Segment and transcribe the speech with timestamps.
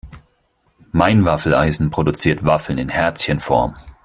[0.93, 3.75] Mein Waffeleisen produziert Waffeln in Herzchenform.